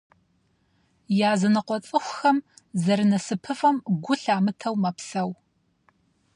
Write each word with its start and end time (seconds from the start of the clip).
Языныкъуэ 1.31 1.77
цӏыхухэм 1.85 2.37
зэрынасыпыфӏэм 2.83 3.77
гу 4.03 4.13
лъамытэу 4.21 4.75
мэпсэу. 4.81 5.31